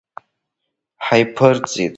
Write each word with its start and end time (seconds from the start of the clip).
Ҳаиԥырҵит. 1.05 1.89